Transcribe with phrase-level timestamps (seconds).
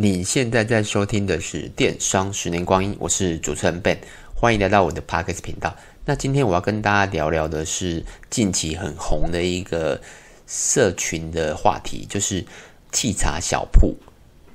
[0.00, 3.98] 你现在在收听的是《电商十年光阴》，我是主持人 Ben，
[4.34, 5.76] 欢迎来到我的 Podcast 频道。
[6.06, 10.00] 那今天我要跟大家聊聊的是近期很红的一个
[10.46, 12.42] 社群的话题，就是
[12.90, 13.94] 企查小铺，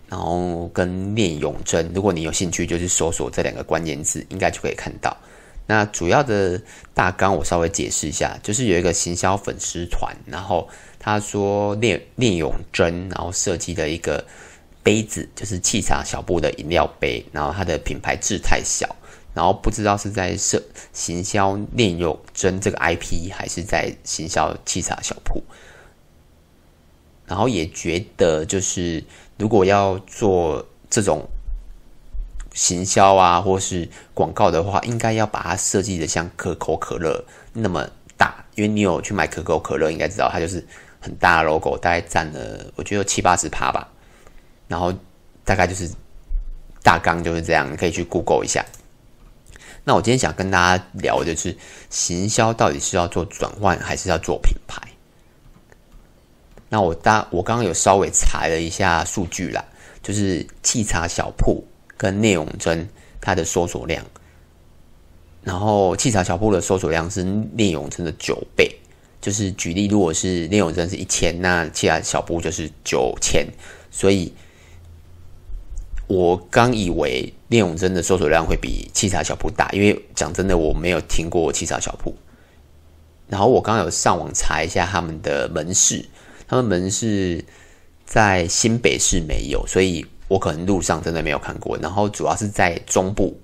[0.10, 1.91] 然后跟聂永真。
[1.94, 5.16] 如果你有兴趣，就是搜索这两个关键字，应该就可以看到。
[5.68, 6.59] 那主要的
[6.96, 14.26] 大纲我稍微解释一下，就是有一个行销粉丝团，然后他说聂聂永真，然后设计的一个。
[14.85, 18.95] 杯子就是气茶小铺的饮料杯，然后它的品牌字太小，
[19.34, 20.61] 然后不知道是在设
[20.94, 25.41] 行销聂永真这个 IP，还是在行销气茶小铺。
[27.25, 29.03] 然后也觉得就是
[29.39, 31.27] 如果要做这种
[32.53, 40.63] 行销啊，或是广告的话，应该要把它设计的像可口可乐那么大，因为你有去买可口可乐，应该知道它就是
[40.99, 43.89] 很大的 logo，大概占了我觉得七八十趴吧。
[44.67, 44.94] 然后
[45.44, 45.89] 大概就是
[46.81, 48.66] 大纲就是这样，你可以去 Google 一下。
[49.83, 51.55] 那我今天想跟大家聊的就是
[51.91, 54.81] 行销到底是要做转换还是要做品牌？
[56.69, 59.63] 那我大我刚刚有稍微查了一下数据啦，
[60.02, 61.63] 就是气茶小铺
[61.95, 62.89] 跟聂永真
[63.21, 64.03] 它的搜索量，
[65.43, 68.75] 然后气查小铺的搜索量是聂永真的九倍。
[69.21, 73.47] 就是举例，如果是聂永真是一千，那企查小铺就是九千，
[73.91, 74.33] 所以。
[76.08, 82.16] 我刚以为聂永真的搜索量会比企查小铺大，因为讲真的，我没有听过企查小铺。
[83.28, 86.06] 然后我刚有上网查一下他们的门市，
[86.48, 87.44] 他们门市
[88.06, 91.76] 在新北市没有，所以我可能路上真的没有看过。
[91.80, 93.36] 然后主要是在中部、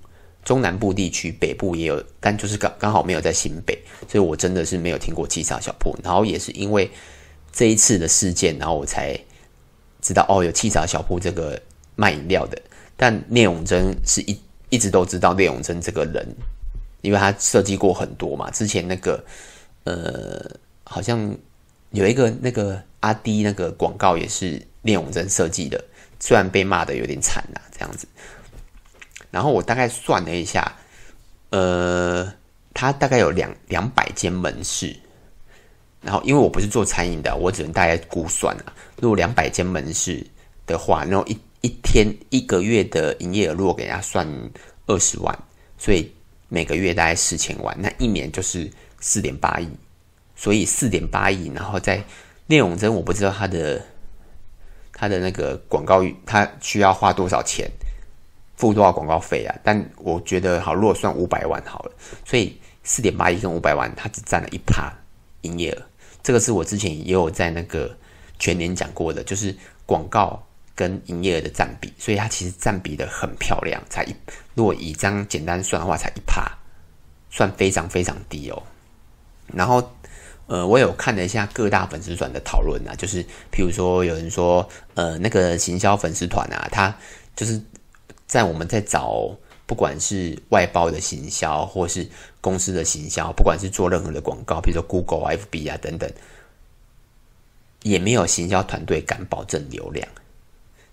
[0.44, 3.76] 中南部地区，北部也有，但就是刚刚好没有在新北，
[4.08, 5.98] 所以我真的是没有听过企查小铺。
[6.04, 6.88] 然后也是因为
[7.52, 9.18] 这一次的事件，然后我才
[10.00, 11.60] 知道哦，有企查小铺这个。
[12.02, 12.60] 卖饮料的，
[12.96, 14.36] 但聂永真是一
[14.70, 16.26] 一直都知道聂永真这个人，
[17.00, 18.50] 因为他设计过很多嘛。
[18.50, 19.24] 之前那个
[19.84, 20.44] 呃，
[20.82, 21.32] 好像
[21.90, 25.78] 有一个那个阿滴那个广告也是聂永真设计的，
[26.18, 28.04] 虽然被骂的有点惨呐，这样子。
[29.30, 30.76] 然后我大概算了一下，
[31.50, 32.34] 呃，
[32.74, 34.96] 他大概有两两百间门市，
[36.00, 40.26] 然后因为我不是做餐饮的，我只能大概估算啊，如果两百间门市
[40.66, 41.38] 的话，然后一。
[41.62, 44.26] 一天一个月的营业额，如果给人家算
[44.86, 45.36] 二十万，
[45.78, 46.12] 所以
[46.48, 48.68] 每个月大概四千万，那一年就是
[48.98, 49.68] 四点八亿，
[50.34, 52.02] 所以四点八亿，然后在
[52.48, 53.80] 聂永真，我不知道他的
[54.92, 57.70] 他的那个广告，他需要花多少钱，
[58.56, 59.56] 付多少广告费啊？
[59.62, 61.92] 但我觉得好，如果算五百万好了，
[62.24, 64.92] 所以四点八亿跟五百万，他只占了一趴
[65.42, 65.82] 营业额，
[66.24, 67.96] 这个是我之前也有在那个
[68.40, 69.56] 全年讲过的，就是
[69.86, 70.44] 广告。
[70.74, 74.14] 跟营业额的占比，所以它其实占比的很漂亮，才一，
[74.54, 76.50] 如果以这样简单算的话，才一趴，
[77.30, 78.62] 算非常非常低哦。
[79.52, 79.92] 然后，
[80.46, 83.22] 呃，我有看了一下各大粉丝团的讨论啊，就是
[83.52, 86.96] 譬如说有人说，呃，那个行销粉丝团啊，他
[87.36, 87.60] 就是
[88.26, 92.08] 在我们在找，不管是外包的行销，或是
[92.40, 96.10] 公司的行销，不管是做任何的广告，比如说 Google、FB 啊等等，
[97.82, 100.08] 也没有行销团队敢保证流量。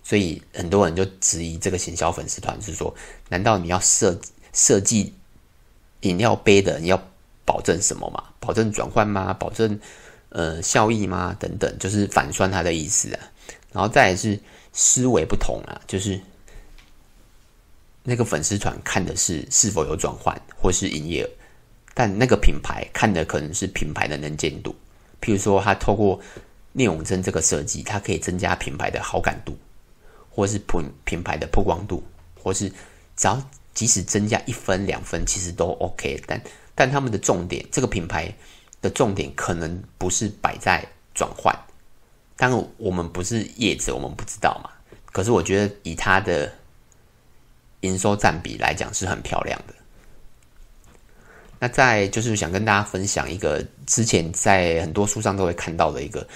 [0.02, 2.94] 所以很多人就质疑这个行销粉丝团是说，
[3.28, 4.18] 难道你要设
[4.52, 5.14] 设计
[6.00, 7.00] 饮料杯的，你要
[7.44, 8.24] 保证什么吗？
[8.40, 9.32] 保证转换吗？
[9.34, 9.78] 保证
[10.30, 11.36] 呃效益吗？
[11.38, 13.20] 等等，就是反酸他的意思啊。
[13.72, 14.38] 然后再来是
[14.72, 16.20] 思维不同啊，就是
[18.02, 21.30] 那个粉丝团看的是是否有转换或是营业额，
[21.94, 24.74] 但那个品牌看的可能是品牌的能见度。
[25.20, 26.18] 譬如说，他透过
[26.72, 29.56] 聂永真这个设计，它可以增加品牌的好感度。
[30.40, 32.02] 或是品品牌的曝光度，
[32.34, 32.66] 或是
[33.14, 33.38] 只要
[33.74, 36.18] 即使增加一分两分，其实都 OK。
[36.26, 36.42] 但
[36.74, 38.34] 但他们的重点，这个品牌
[38.80, 41.54] 的重点可能不是摆在转换。
[42.38, 44.70] 当然，我们不是业者，我们不知道嘛。
[45.12, 46.50] 可是我觉得以它的
[47.80, 49.74] 营收占比来讲，是很漂亮的。
[51.58, 56.26] 那再就是想跟大家分享一个之前在很多书上都会看到的一个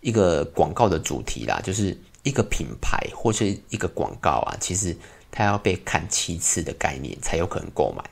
[0.00, 1.98] 一个广告的主题啦，就是。
[2.28, 4.94] 一个品牌或是一个广告啊，其实
[5.30, 8.04] 它要被看七次的概念才有可能购买。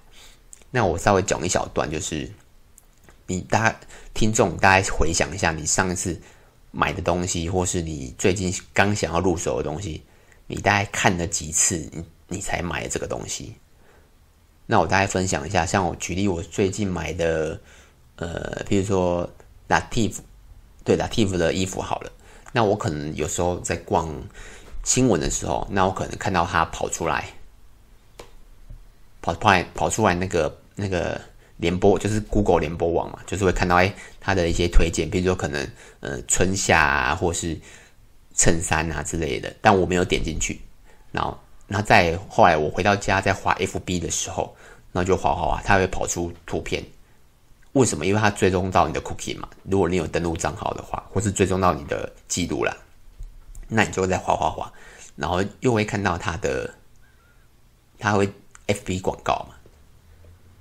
[0.70, 2.32] 那我稍微讲一小段，就是
[3.26, 3.80] 你大家
[4.14, 6.20] 听众大家回想一下，你上一次
[6.70, 10.02] 买的东西，或是你最近刚想要入手的东西，
[10.46, 13.54] 你大概看了几次，你你才买了这个东西？
[14.66, 17.60] 那我大概分享一下，像我举例，我最近买的，
[18.16, 19.30] 呃，比如说
[19.68, 20.16] Latif，
[20.84, 22.12] 对 Latif 的衣服好了。
[22.56, 24.10] 那我可能有时候在逛
[24.82, 27.28] 新闻的时候，那我可能看到他跑出来，
[29.20, 31.20] 跑出来跑出来那个那个
[31.58, 35.68] 联播，就是 Google 联播网嘛，就是会看到哎他的一些推荐，比如说可能
[36.00, 37.60] 呃春夏啊，或是
[38.34, 40.62] 衬衫啊之类的，但我没有点进去。
[41.12, 44.56] 然后，然后再后来我回到家再滑 FB 的时候，
[44.92, 46.82] 那就滑滑滑，它会跑出图片。
[47.76, 48.06] 为什么？
[48.06, 49.46] 因为它追踪到你的 cookie 嘛。
[49.64, 52.74] 如果你有登录账号的话，或是追踪到你的记录啦，
[53.68, 54.72] 那你就会在滑滑滑，
[55.14, 56.74] 然后又会看到它的，
[57.98, 58.32] 它会
[58.66, 59.56] FB 广告嘛。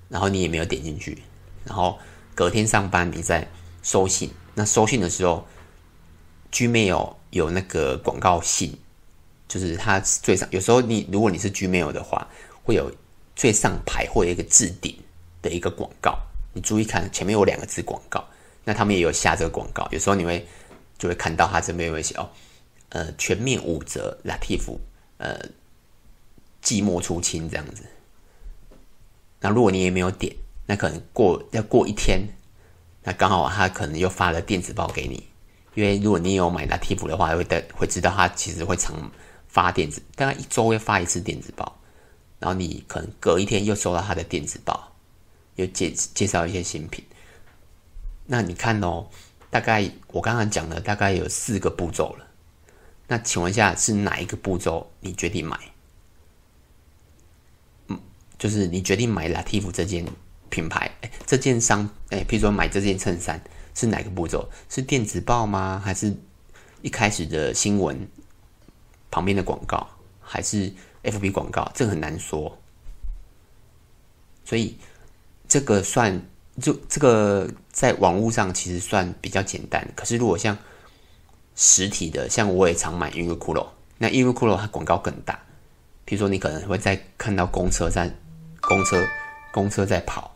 [0.10, 1.24] 然后你也没有点进去，
[1.64, 1.98] 然后
[2.36, 3.48] 隔天上班你在
[3.82, 5.48] 收信，那收信的时候
[6.52, 8.78] ，Gmail 有，那个广告信，
[9.48, 10.46] 就是它最上。
[10.52, 12.28] 有时候你如果你是 Gmail 的话，
[12.66, 12.92] 会有
[13.38, 15.02] 最上排或者一个置顶
[15.42, 16.20] 的一个广告。
[16.56, 18.26] 你注意看，前面有两个字广告，
[18.64, 19.86] 那他们也有下这个广告。
[19.92, 20.48] 有时候你会
[20.98, 22.30] 就会看到他这边会写哦，
[22.90, 24.78] 呃，全面五折，Lativ，
[25.18, 25.38] 呃，
[26.62, 27.84] 季末出清这样子。
[29.42, 30.34] 那如果你也没有点，
[30.66, 32.22] 那可能过要过一天，
[33.04, 35.28] 那刚好他可能又发了电子报给你，
[35.74, 39.12] 因为如果你有买 Lativ 的话，会的会知道他其实会常
[39.50, 41.78] 发电子，大概一周会发一次电子报，
[42.40, 44.95] 然后你可能隔一天又收到他的电子报。
[45.56, 47.06] 有介介绍一些新品，
[48.26, 49.08] 那你看哦，
[49.50, 52.28] 大概我刚刚讲的大概有四个步骤了。
[53.08, 55.58] 那请问一下，是哪一个步骤你决定买？
[57.88, 57.98] 嗯，
[58.38, 60.06] 就是你决定买 Latif 这件
[60.50, 63.42] 品牌，哎，这件商，哎，譬如说买这件衬衫
[63.74, 64.50] 是哪个步骤？
[64.70, 65.82] 是电子报吗？
[65.84, 66.14] 还是
[66.82, 68.10] 一开始的新闻
[69.10, 69.88] 旁边的广告？
[70.20, 70.74] 还是
[71.04, 71.72] FB 广告？
[71.74, 72.60] 这个很难说，
[74.44, 74.78] 所以。
[75.48, 76.22] 这个算
[76.62, 80.58] 就这个在网络上其实算比较简单，可是如果像
[81.56, 85.40] 实体的，像我也常买 Uniqlo，那 Uniqlo 它广告更大。
[86.06, 88.14] 比如说你可能会在看到公车站、
[88.62, 89.04] 公车、
[89.52, 90.36] 公车在跑，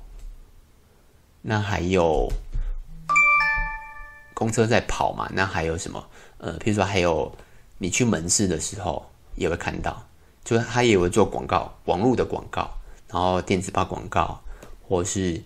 [1.42, 2.28] 那还有
[4.34, 5.30] 公车在跑嘛？
[5.34, 6.04] 那还有什么？
[6.38, 7.32] 呃，比如说还有
[7.78, 10.06] 你去门市的时候也会看到，
[10.44, 12.70] 就是它也会做广告，网络的广告，
[13.08, 14.42] 然后电子报广告。
[14.90, 15.40] 或是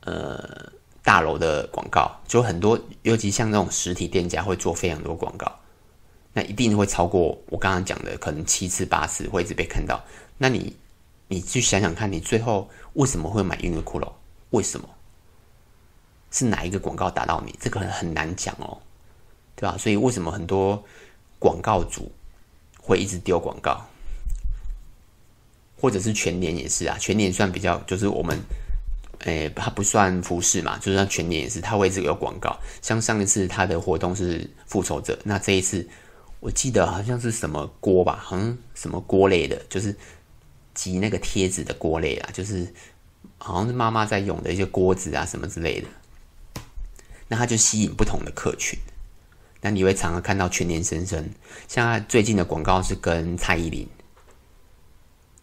[0.00, 5.60] 呃大楼的广告，就很多，尤其像那种实体店家会做非常多广告，
[6.32, 10.02] 那一定会超过我刚刚讲的可能七次八次会一直被看到。
[10.38, 10.74] 那你
[11.28, 14.10] 你去想想看，你最后为什么会买 Uniqlo？
[14.50, 14.88] 为什么？
[16.30, 17.54] 是哪一个广告打到你？
[17.60, 18.80] 这个很难讲哦，
[19.54, 19.76] 对吧？
[19.76, 20.82] 所以为什么很多
[21.38, 22.10] 广告主
[22.80, 23.86] 会一直丢广告，
[25.78, 26.96] 或者是全年也是啊？
[26.98, 28.38] 全年算比较就是我们。
[29.24, 32.56] 诶，它不算服饰嘛，就是像全年也是，它会这个有广告。
[32.80, 35.88] 像上一次它的活动是复仇者，那这一次
[36.40, 39.94] 我记得好像是什么锅吧，好像什么锅类的，就是
[40.74, 42.72] 集那个贴纸的锅类啊，就是
[43.38, 45.88] 好像是妈妈在用的一些锅子啊什么之类的。
[47.26, 48.78] 那它就吸引不同的客群。
[49.60, 51.28] 那你会常常看到全年生生，
[51.66, 53.88] 像他最近的广告是跟蔡依林，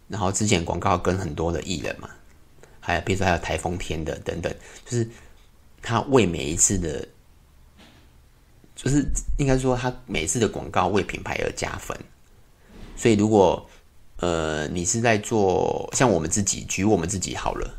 [0.07, 2.09] 然后之前广告跟很多的艺人嘛。
[2.85, 4.53] 还有，比如说还有台风天的等等，
[4.85, 5.09] 就是
[5.81, 7.07] 他为每一次的，
[8.75, 9.03] 就是
[9.39, 11.97] 应该说他每次的广告为品牌而加分。
[12.95, 13.67] 所以如果
[14.17, 17.77] 呃你是在做像我们自己举我们自己好了，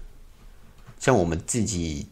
[0.98, 2.06] 像我们自己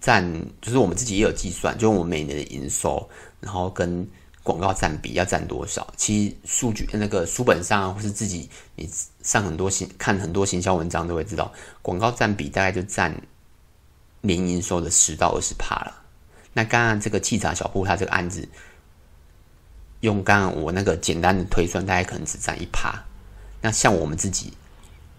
[0.00, 0.22] 占，
[0.60, 3.08] 就是我们自己也有计算，就我们每年的营收，
[3.40, 4.06] 然后跟。
[4.46, 5.92] 广告占比要占多少？
[5.96, 8.88] 其实数据那个书本上，或是自己你
[9.20, 13.12] 上很多行看很多行销文章都会知道，广告占比大概就占
[14.20, 16.00] 年营收的十到二十趴了。
[16.52, 18.48] 那刚刚这个气炸小铺，它这个案子，
[19.98, 23.04] 用刚刚我那个简单的推算，大概可能只占一趴。
[23.60, 24.52] 那像我们自己，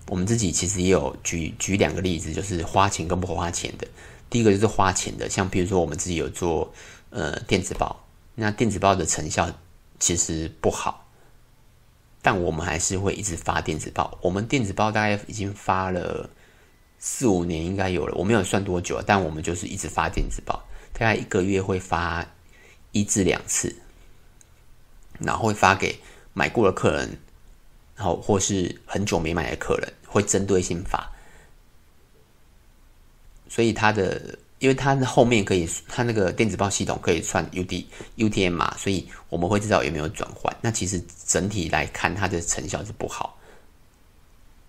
[0.07, 3.85] 我们自己其实也有举举两个例子，就是花钱跟不花钱的。
[4.29, 6.73] 第一个就是花钱的，像比如说我们自己有做
[7.09, 8.06] 呃电子报。
[8.39, 9.51] 那电子报的成效
[9.99, 11.09] 其实不好，
[12.21, 14.15] 但我们还是会一直发电子报。
[14.21, 16.29] 我们电子报大概已经发了
[16.99, 18.13] 四五年，应该有了。
[18.13, 20.63] 我没有算多久，但我们就是一直发电子报，
[20.93, 22.23] 大概一个月会发
[22.91, 23.75] 一至两次，
[25.17, 25.99] 然后会发给
[26.33, 27.17] 买过的客人，
[27.95, 31.11] 然后或是很久没买的客人，会针对性发。
[33.49, 34.37] 所以它的。
[34.59, 37.85] 因为它的后面可以，它那个电子报系统可以算 UD
[38.15, 40.55] UTM 码，所以我们会知道有没有转换。
[40.61, 43.37] 那其实整体来看，它的成效是不好，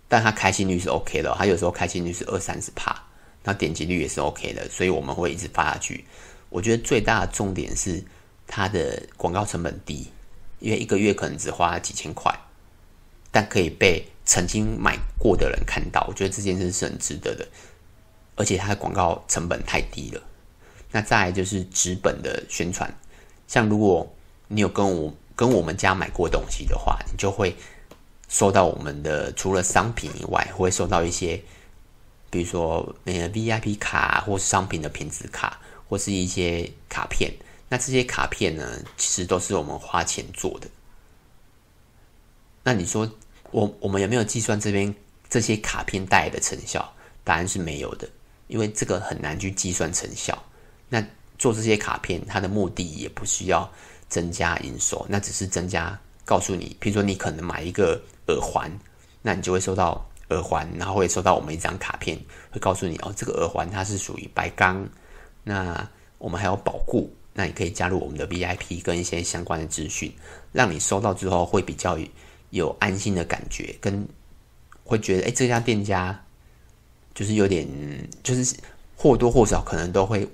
[0.08, 1.34] 但它开心率是 OK 的。
[1.38, 3.02] 它有时候开心率是二三十帕，
[3.44, 6.04] 那点击率也是 OK 的，所以我们会一直发下去。
[6.50, 8.02] 我觉得最大的重点是
[8.46, 10.10] 它的广告成本低，
[10.60, 12.34] 因为一个月可能只花几千块，
[13.30, 17.46] 但可以被曾经买过的人看到，我觉得这件事是很值得的，
[18.38, 20.22] 而且它的广告成本太低了。
[20.90, 22.90] 那再来就是纸本的宣传，
[23.46, 24.10] 像如果
[24.46, 27.54] 你有跟我跟我们家买过东西的话，你就会
[28.28, 31.42] 收到我们的除了商品以外，会收到一些。
[32.30, 37.32] 比如说，呃，VIP 卡或商品的品质卡，或是一些卡片。
[37.70, 40.68] 那这些卡片呢，其实都是我们花钱做的。
[42.64, 43.10] 那你说，
[43.50, 44.94] 我我们有没有计算这边
[45.30, 46.92] 这些卡片带来的成效？
[47.24, 48.06] 答案是没有的，
[48.48, 50.36] 因为这个很难去计算成效。
[50.88, 51.02] 那
[51.38, 53.70] 做这些卡片，它的目的也不需要
[54.08, 58.70] 增加营收，那只是增加告诉你，比如说你可能买一个耳环，
[59.22, 60.04] 那你就会收到。
[60.30, 62.14] 耳环，然后会收到我们一张卡片，
[62.50, 64.86] 会告诉你哦，这个耳环它是属于白钢。
[65.42, 65.88] 那
[66.18, 70.12] 我们还有保固，那你可以加入我们的 VIP 跟一些相关的资讯，
[70.52, 71.98] 让你收到之后会比较
[72.50, 74.06] 有安心的感觉，跟
[74.84, 76.22] 会觉得哎，这家店家
[77.18, 77.66] 就是有点，
[78.22, 78.54] 就是
[78.96, 80.28] 或多或少可能都会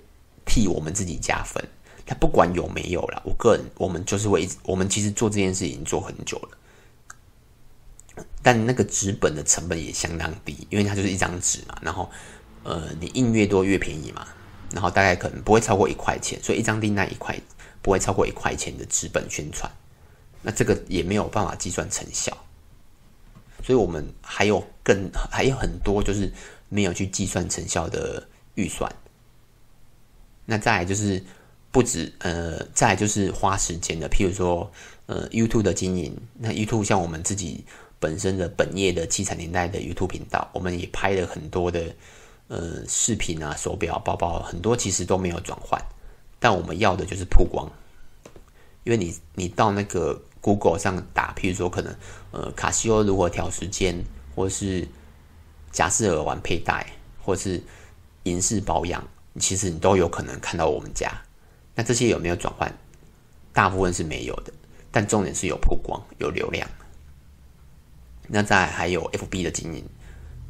[0.45, 1.67] 替我们自己加分。
[2.05, 8.25] 他不管有没有啦，我个人我们就是会，我们其实做这件事已经做很久了。
[8.43, 11.79] 但那个纸本的成本也相当低，因为它就是一张纸嘛。
[11.81, 12.11] 然后，
[12.65, 14.29] 呃，你印越多越便宜嘛。
[14.75, 17.35] 然后大概可能不会超过一块钱，所以一张订单一块
[17.81, 19.73] 不会超过一块钱的纸本宣传。
[20.43, 22.37] 那这个也没有办法计算成效，
[23.65, 26.31] 所以我们还有更还有很多就是
[26.69, 28.95] 没有去计算成效的预算。
[30.45, 31.23] 那再来就是
[31.71, 34.71] 不止呃，再来就是花时间的，譬如说
[35.07, 36.17] 呃，YouTube 的经营。
[36.39, 37.65] 那 YouTube 像我们自己。
[38.01, 41.95] 本身的本业的七彩年代的 YouTube 频道，我们也拍了很多的
[42.49, 45.81] 呃视频啊、手表、包包，很多其实都没有转换，
[46.39, 47.67] 但我们要的就是曝光。
[48.83, 51.97] 因为你你到那个 Google 上打，譬如说可能
[52.31, 54.05] 呃卡西欧如何调时间，
[54.35, 54.87] 或是
[55.75, 56.87] 夹式耳环佩戴，
[57.21, 57.61] 或是
[58.23, 59.05] 银饰保养，
[59.41, 61.11] 其实你都有可能看到我们家。
[61.75, 62.73] 那这些有没有转换？
[63.53, 64.53] 大部分是没有的，
[64.93, 66.69] 但重点是有曝光、有流量。
[68.29, 69.85] 那再还有 FB 的经营，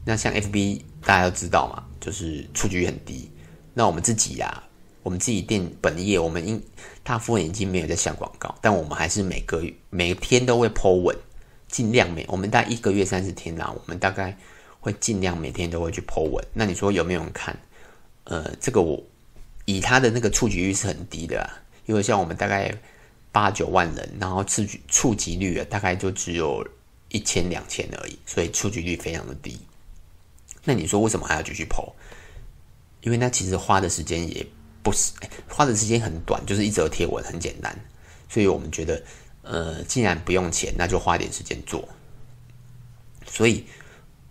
[0.04, 3.30] 那像 FB 大家都知道嘛，就是触及率很低。
[3.72, 4.62] 那我们自己呀、
[5.02, 6.62] 我们自己店本业，我们应
[7.02, 11.16] 大部分已经没有在下广告，但我们还是每个月每天都会 po 文，
[11.66, 14.36] 尽量每我们大概一个月三十天啦，我们大概
[14.84, 16.44] 会尽量每天都会去 po 文。
[16.52, 17.58] 那你说有没有人看？
[18.24, 19.02] 呃，这个我
[19.64, 22.72] 以他的那个触及率是很低的啦，因为像我们大概
[23.32, 26.64] 八九万人，然后触及触及率啊，大概就只有。
[27.10, 29.60] 一千两千而已，所以触及率非常的低。
[30.64, 31.92] 那你说为什么还要继续 po？
[33.02, 34.44] 因为那其实花的时间也
[34.82, 35.12] 不是，
[35.48, 37.78] 花的时间很短，就是一则贴文很简单。
[38.28, 39.00] 所以我们觉得，
[39.42, 41.88] 呃，既然不用钱，那就花点时间做。
[43.28, 43.64] 所以，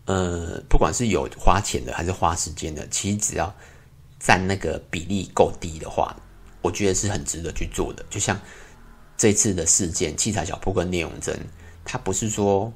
[0.05, 3.53] 呃，不管是有花钱的还是花时间的，其实只要
[4.19, 6.15] 占那个比例够低的话，
[6.61, 8.05] 我觉得是很值得去做的。
[8.09, 8.39] 就像
[9.15, 11.39] 这次的事件，器材小铺跟聂永真。
[11.85, 12.71] 他不是说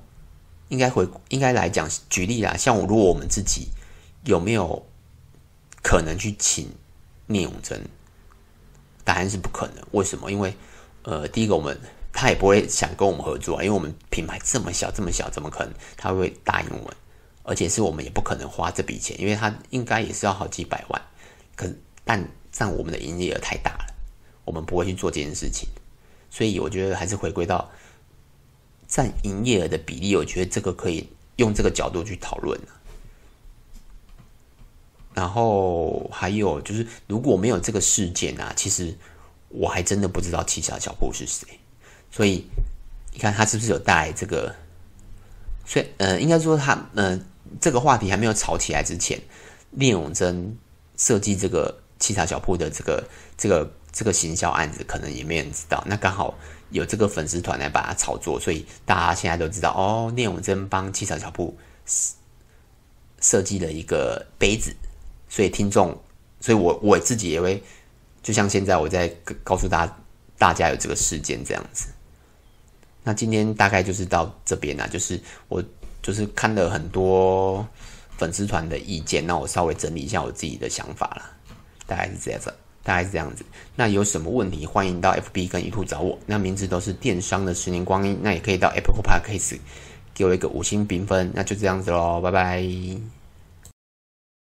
[0.67, 3.69] 应该回应该来讲举例啦，像我如果我们自己
[4.25, 4.85] 有没有
[5.81, 6.69] 可能去请
[7.27, 7.85] 聂永真？
[9.03, 9.83] 答案是不可能。
[9.91, 10.29] 为什么？
[10.31, 10.53] 因为
[11.03, 11.79] 呃，第一个我们
[12.11, 16.95] 他也不会想跟我们合作啊，因为我们品牌这么小这么小，怎么可能他会答应我们？
[17.47, 21.01] 而且是我们也不可能花这笔钱，因为他应该也是要好几百万。
[21.55, 21.67] 可
[22.03, 23.95] 但占我们的营业额太大了，
[24.45, 25.67] 我们不会去做这件事情。
[26.29, 27.71] 所以我觉得还是回归到。
[28.89, 32.57] 占营业额的比例，我觉得这个可以用这个角度去讨论。
[35.13, 38.97] 然后还有就是，如果没有这个事件啊，其实
[39.49, 41.45] 我还真的不知道七小小铺是谁。
[42.09, 42.45] 所以
[43.11, 44.55] 你看他是不是有带这个？
[45.65, 47.19] 所以呃，应该说他呃，
[47.59, 49.19] 这个话题还没有炒起来之前，
[49.71, 50.57] 聂永真
[50.97, 53.03] 设计这个七彩小铺的这个
[53.37, 55.83] 这个这个行销案子，可能也没人知道。
[55.87, 56.37] 那刚好。
[56.69, 60.11] 有这个粉丝团来把它炒作，所以大家现在都知道哦。
[60.13, 61.57] 聂永真帮七彩小铺
[63.21, 64.75] 设计了一个杯子，
[65.29, 65.97] 所以听众，
[66.41, 67.63] 所以我我自己也会，
[68.21, 69.07] 就像现在我在
[69.45, 69.97] 告诉大家，
[70.37, 71.87] 大家有这个事件这样子。
[73.01, 75.63] 那今天大概就是到这边啦，就是我
[76.01, 77.67] 就是看了很多
[78.17, 81.21] 粉丝团的意见，那我稍微整理一下我自己的想法了，
[81.85, 82.53] 大概是这样子。
[82.83, 83.43] 大概是这样子，
[83.75, 89.59] 那有什么问题欢迎到 FB 跟 YouTube 找我，那名字都是电商的十年光阴，那也可以到 Apple Podcast
[90.13, 93.16] 给我一个五星评分，那就这样子喽，拜拜。